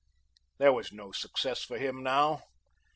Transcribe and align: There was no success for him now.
There 0.57 0.73
was 0.73 0.91
no 0.91 1.11
success 1.11 1.63
for 1.63 1.77
him 1.77 2.01
now. 2.01 2.41